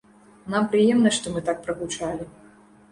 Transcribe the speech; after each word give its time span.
Нам 0.53 0.63
прыемна, 0.71 1.11
што 1.19 1.35
мы 1.37 1.47
так 1.51 1.63
прагучалі. 1.69 2.23